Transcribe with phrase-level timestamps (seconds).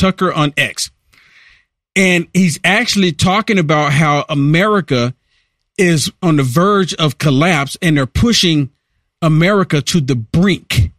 [0.00, 0.90] Tucker on X.
[1.94, 5.14] And he's actually talking about how America
[5.76, 8.70] is on the verge of collapse and they're pushing
[9.20, 10.90] America to the brink.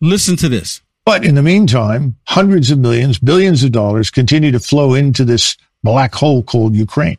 [0.00, 0.82] Listen to this.
[1.06, 5.56] But in the meantime, hundreds of millions, billions of dollars continue to flow into this
[5.82, 7.18] black hole called Ukraine,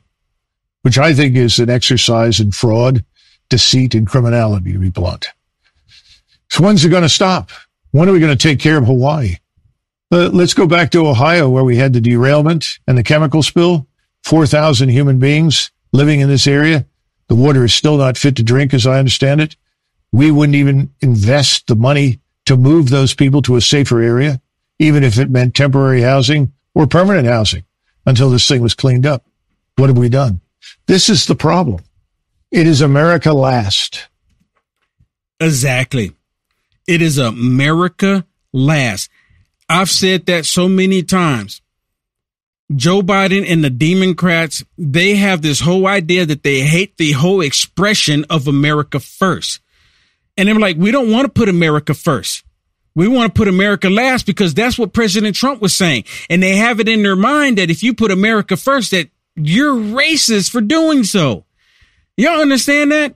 [0.84, 3.04] which I think is an exercise in fraud,
[3.50, 5.28] deceit, and criminality, to be blunt.
[6.50, 7.50] So when's it going to stop?
[7.92, 9.38] When are we going to take care of Hawaii?
[10.11, 13.87] Uh, let's go back to Ohio, where we had the derailment and the chemical spill.
[14.23, 16.86] 4,000 human beings living in this area.
[17.27, 19.55] The water is still not fit to drink, as I understand it.
[20.11, 24.41] We wouldn't even invest the money to move those people to a safer area,
[24.79, 27.63] even if it meant temporary housing or permanent housing
[28.05, 29.25] until this thing was cleaned up.
[29.75, 30.41] What have we done?
[30.87, 31.83] This is the problem.
[32.52, 34.08] It is America last.
[35.39, 36.13] Exactly.
[36.88, 39.09] It is America last.
[39.67, 41.61] I've said that so many times.
[42.75, 47.41] Joe Biden and the Democrats, they have this whole idea that they hate the whole
[47.41, 49.59] expression of America first.
[50.38, 52.43] And they're like, we don't want to put America first.
[52.95, 56.05] We want to put America last because that's what President Trump was saying.
[56.30, 59.75] And they have it in their mind that if you put America first, that you're
[59.75, 61.45] racist for doing so.
[62.17, 63.16] Y'all understand that?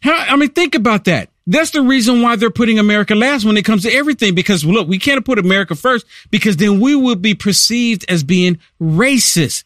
[0.00, 1.30] How, I mean, think about that.
[1.46, 4.34] That's the reason why they're putting America last when it comes to everything.
[4.34, 8.58] Because look, we can't put America first because then we will be perceived as being
[8.80, 9.64] racist.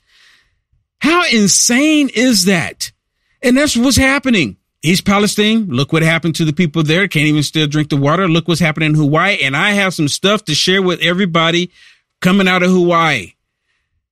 [0.98, 2.92] How insane is that?
[3.42, 4.58] And that's what's happening.
[4.82, 7.08] East Palestine, look what happened to the people there.
[7.08, 8.28] Can't even still drink the water.
[8.28, 9.38] Look what's happening in Hawaii.
[9.42, 11.70] And I have some stuff to share with everybody
[12.20, 13.34] coming out of Hawaii.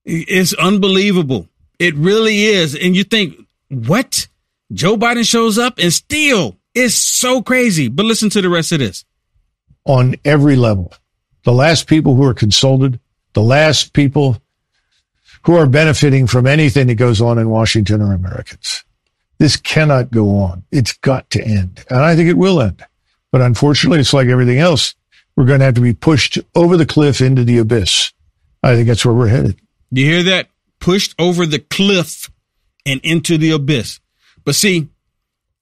[0.05, 1.48] It's unbelievable.
[1.78, 2.75] It really is.
[2.75, 3.36] And you think,
[3.69, 4.27] what?
[4.72, 7.88] Joe Biden shows up and still it's so crazy.
[7.88, 9.05] But listen to the rest of this.
[9.84, 10.92] On every level,
[11.44, 13.00] the last people who are consulted,
[13.33, 14.41] the last people
[15.44, 18.84] who are benefiting from anything that goes on in Washington are Americans.
[19.38, 20.64] This cannot go on.
[20.70, 21.84] It's got to end.
[21.88, 22.84] And I think it will end.
[23.31, 24.94] But unfortunately, it's like everything else.
[25.37, 28.12] We're going to have to be pushed over the cliff into the abyss.
[28.62, 29.60] I think that's where we're headed.
[29.91, 30.48] You hear that?
[30.81, 32.31] Pushed over the cliff
[32.84, 34.00] and into the abyss.
[34.44, 34.88] But see,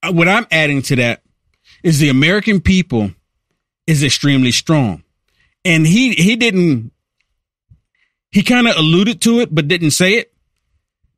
[0.03, 1.23] Uh, what I'm adding to that
[1.83, 3.13] is the American people
[3.87, 5.03] is extremely strong.
[5.65, 6.93] And he he didn't
[8.31, 10.33] he kind of alluded to it but didn't say it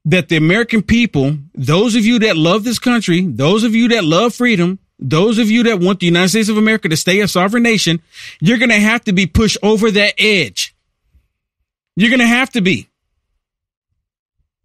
[0.04, 4.04] that the American people, those of you that love this country, those of you that
[4.04, 7.28] love freedom, those of you that want the United States of America to stay a
[7.28, 8.00] sovereign nation,
[8.40, 10.74] you're going to have to be pushed over that edge.
[11.94, 12.88] You're going to have to be.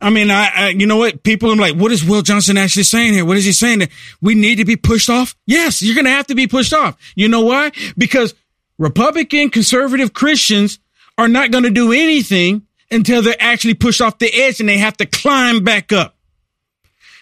[0.03, 1.23] I mean, I, I, you know what?
[1.23, 3.23] People are like, what is Will Johnson actually saying here?
[3.23, 3.89] What is he saying that
[4.21, 5.33] we need to be pushed off?
[5.47, 6.97] Yes, you're going to have to be pushed off.
[7.15, 7.71] You know why?
[7.97, 8.35] Because
[8.77, 10.79] Republican conservative Christians
[11.17, 14.77] are not going to do anything until they're actually pushed off the edge and they
[14.77, 16.17] have to climb back up.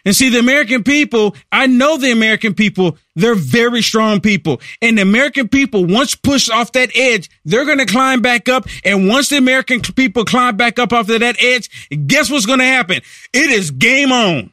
[0.05, 4.61] And see, the American people, I know the American people, they're very strong people.
[4.81, 8.65] And the American people, once pushed off that edge, they're going to climb back up.
[8.83, 12.59] And once the American people climb back up off of that edge, guess what's going
[12.59, 13.01] to happen?
[13.33, 14.51] It is game on.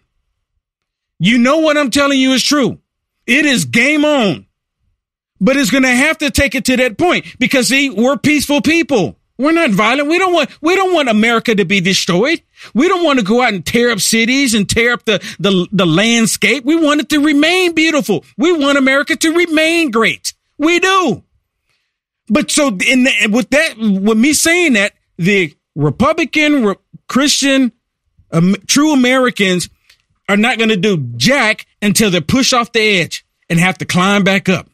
[1.19, 2.79] You know what I'm telling you is true.
[3.27, 4.47] It is game on.
[5.41, 8.61] But it's going to have to take it to that point because see, we're peaceful
[8.61, 9.17] people.
[9.39, 10.09] We're not violent.
[10.09, 12.43] We don't want, we don't want America to be destroyed.
[12.75, 15.67] We don't want to go out and tear up cities and tear up the, the,
[15.73, 16.65] the landscape.
[16.65, 18.25] We want it to remain beautiful.
[18.37, 20.35] We want America to remain great.
[20.59, 21.23] We do.
[22.29, 26.75] But so in the, with that, with me saying that, the Republican, re,
[27.09, 27.73] Christian,
[28.31, 29.69] um, true Americans
[30.29, 33.85] are not going to do jack until they're pushed off the edge and have to
[33.85, 34.69] climb back up.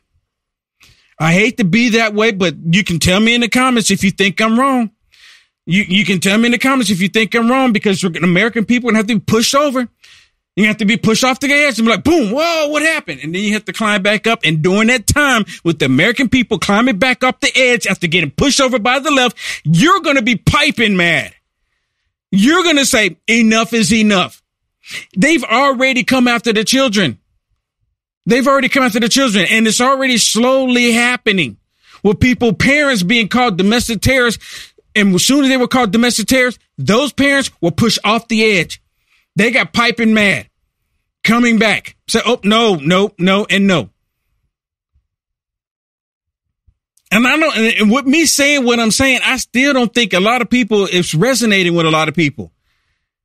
[1.18, 4.02] I hate to be that way, but you can tell me in the comments if
[4.02, 4.90] you think I'm wrong.
[5.66, 8.64] You you can tell me in the comments if you think I'm wrong because American
[8.64, 9.88] people gonna have to be pushed over.
[10.56, 13.20] You have to be pushed off the edge and be like, boom, whoa, what happened?
[13.24, 14.40] And then you have to climb back up.
[14.44, 18.30] And during that time, with the American people climbing back up the edge after getting
[18.30, 21.34] pushed over by the left, you're going to be piping mad.
[22.30, 24.44] You're going to say, enough is enough.
[25.16, 27.18] They've already come after the children.
[28.26, 31.58] They've already come after the children and it's already slowly happening
[32.02, 34.72] with people, parents being called domestic terrorists.
[34.94, 38.44] And as soon as they were called domestic terrorists, those parents were pushed off the
[38.44, 38.80] edge.
[39.36, 40.48] They got piping mad
[41.24, 41.96] coming back.
[42.08, 43.90] Say, oh, no, no, no, and no.
[47.10, 50.20] And I don't, and with me saying what I'm saying, I still don't think a
[50.20, 52.52] lot of people, it's resonating with a lot of people.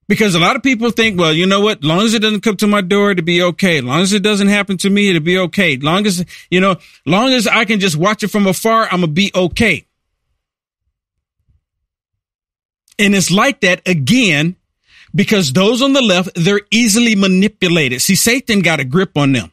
[0.07, 1.83] Because a lot of people think, well, you know what?
[1.83, 3.80] Long as it doesn't come to my door, it'll be okay.
[3.80, 5.77] Long as it doesn't happen to me, it'll be okay.
[5.77, 9.07] Long as, you know, long as I can just watch it from afar, I'm gonna
[9.07, 9.86] be okay.
[13.00, 14.57] And it's like that again
[15.16, 18.01] because those on the left, they're easily manipulated.
[18.01, 19.51] See, Satan got a grip on them.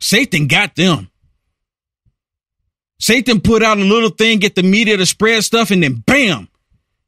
[0.00, 1.10] Satan got them.
[2.98, 6.48] Satan put out a little thing, get the media to spread stuff, and then bam,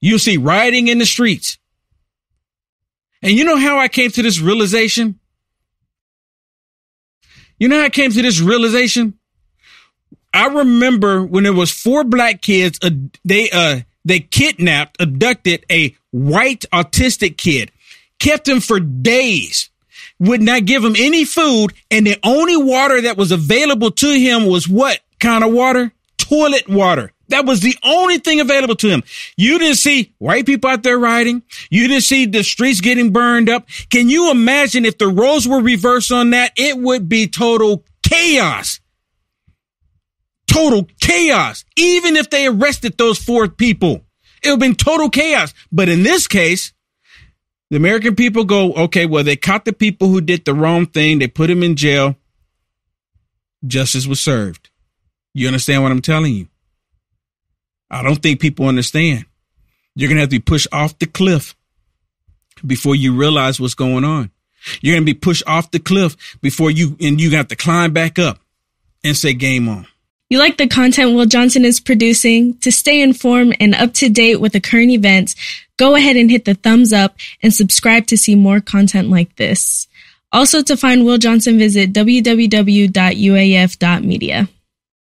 [0.01, 1.59] you'll see rioting in the streets.
[3.23, 5.21] And you know how I came to this realization?
[7.59, 9.19] You know how I came to this realization?
[10.35, 12.91] I remember when there was four black kids, uh,
[13.25, 17.71] they uh they kidnapped, abducted a white autistic kid,
[18.19, 19.71] kept him for days,
[20.19, 24.47] would not give him any food, and the only water that was available to him
[24.47, 25.93] was what kind of water?
[26.19, 27.13] Toilet water.
[27.29, 29.03] That was the only thing available to him.
[29.39, 31.43] You didn't see white people out there riding.
[31.71, 33.67] You didn't see the streets getting burned up.
[33.89, 36.53] Can you imagine if the roles were reversed on that?
[36.57, 38.81] It would be total chaos.
[40.53, 41.65] Total chaos.
[41.77, 44.03] Even if they arrested those four people,
[44.43, 45.55] it would have been total chaos.
[45.71, 46.73] But in this case,
[47.71, 51.19] the American people go, okay, well, they caught the people who did the wrong thing.
[51.19, 52.17] They put them in jail.
[53.67, 54.69] Justice was served.
[55.33, 56.49] You understand what I'm telling you?
[57.91, 59.25] I don't think people understand.
[59.95, 61.57] You're going to have to be pushed off the cliff
[62.67, 64.31] before you realize what's going on.
[64.81, 67.93] You're going to be pushed off the cliff before you, and you have to climb
[67.93, 68.39] back up
[69.03, 69.87] and say game on.
[70.33, 72.57] You like the content Will Johnson is producing?
[72.61, 75.37] To stay informed and up to date with the current events,
[75.77, 79.89] go ahead and hit the thumbs up and subscribe to see more content like this.
[80.33, 82.49] Also, to find Will Johnson, visit www.uaf.media.